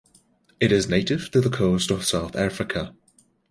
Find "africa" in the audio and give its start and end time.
2.35-2.95